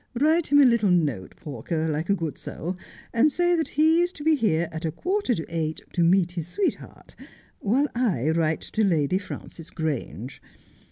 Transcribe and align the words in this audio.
Write 0.19 0.47
him 0.47 0.59
a 0.59 0.65
little 0.65 0.89
note, 0.89 1.35
Pawker, 1.35 1.87
like 1.87 2.09
h 2.09 2.17
good 2.17 2.35
soul, 2.35 2.75
and 3.13 3.31
say 3.31 3.55
that 3.55 3.67
he 3.77 4.01
is 4.01 4.11
to 4.13 4.23
be 4.23 4.33
here 4.33 4.67
at 4.71 4.83
a 4.83 4.91
quarter 4.91 5.35
to 5.35 5.45
eight 5.47 5.81
to 5.93 6.01
meet 6.01 6.31
his 6.31 6.47
sweetheart, 6.47 7.13
while 7.59 7.87
I 7.93 8.31
write 8.31 8.61
to 8.61 8.83
Lady 8.83 9.19
Frances 9.19 9.69
Grange. 9.69 10.41